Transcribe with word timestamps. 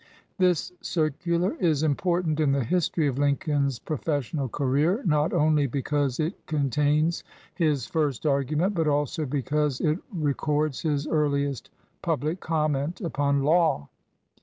This 0.39 0.71
circular 0.81 1.53
is 1.59 1.83
important 1.83 2.39
in 2.39 2.53
the 2.53 2.63
history 2.63 3.05
of 3.05 3.19
Lincoln's 3.19 3.77
professional 3.77 4.49
career 4.49 5.03
not 5.05 5.31
only 5.31 5.67
because 5.67 6.19
it 6.19 6.43
contains 6.47 7.23
his 7.53 7.85
first 7.85 8.25
argument, 8.25 8.73
but 8.73 8.87
also 8.87 9.27
because 9.27 9.79
it 9.79 9.99
records 10.11 10.81
his 10.81 11.05
earliest 11.07 11.69
public 12.01 12.39
comment 12.39 12.99
upon 12.99 13.43
law. 13.43 13.89